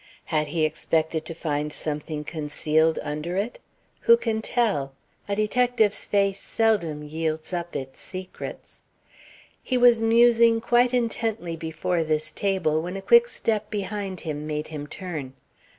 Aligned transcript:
Had 0.33 0.47
he 0.47 0.65
expected 0.65 1.25
to 1.25 1.35
find 1.35 1.71
something 1.71 2.23
concealed 2.23 2.97
under 3.03 3.37
it? 3.37 3.59
Who 3.99 4.17
can 4.17 4.41
tell? 4.41 4.93
A 5.29 5.35
detective's 5.35 6.05
face 6.05 6.39
seldom 6.39 7.03
yields 7.03 7.53
up 7.53 7.75
its 7.75 7.99
secrets. 7.99 8.81
He 9.61 9.77
was 9.77 10.01
musing 10.01 10.59
quite 10.59 10.95
intently 10.95 11.55
before 11.55 12.03
this 12.03 12.31
table 12.31 12.81
when 12.81 12.97
a 12.97 13.01
quick 13.03 13.27
step 13.27 13.69
behind 13.69 14.21
him 14.21 14.47
made 14.47 14.69
him 14.69 14.87
turn. 14.87 15.33